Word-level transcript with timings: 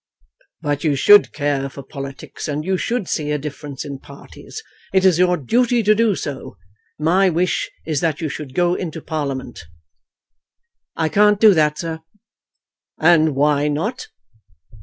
"But 0.63 0.83
you 0.83 0.95
should 0.95 1.31
care 1.31 1.69
for 1.69 1.83
politics, 1.83 2.47
and 2.47 2.65
you 2.65 2.75
should 2.75 3.07
see 3.07 3.29
a 3.29 3.37
difference 3.37 3.85
in 3.85 3.99
parties. 3.99 4.63
It 4.95 5.05
is 5.05 5.19
your 5.19 5.37
duty 5.37 5.83
to 5.83 5.93
do 5.93 6.15
so. 6.15 6.57
My 6.97 7.29
wish 7.29 7.69
is 7.85 7.99
that 7.99 8.19
you 8.19 8.27
should 8.27 8.55
go 8.55 8.73
into 8.73 8.99
Parliament." 8.99 9.59
"I 10.95 11.07
can't 11.07 11.39
do 11.39 11.53
that, 11.53 11.77
sir." 11.77 11.99
"And 12.99 13.35
why 13.35 13.67
not?" 13.67 14.07